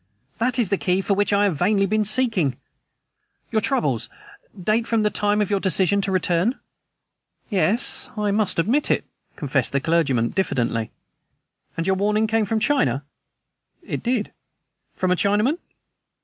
[0.39, 2.55] That is the key for which I have vainly been seeking.
[3.51, 4.09] Your troubles
[4.59, 6.59] date from the time of your decision to return?"
[7.51, 9.03] "Yes, I must admit it,"
[9.35, 10.89] confessed the clergyman diffidently.
[11.77, 13.05] "And your warning came from China?"
[13.83, 14.33] "It did."
[14.95, 15.59] "From a Chinaman?"